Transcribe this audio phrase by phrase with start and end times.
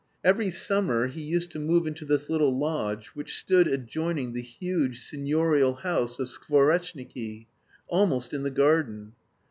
[0.23, 4.99] Every summer he used to move into this little lodge which stood adjoining the huge
[4.99, 7.45] seignorial house of Skvoreshniki,
[7.87, 9.13] almost in the garden.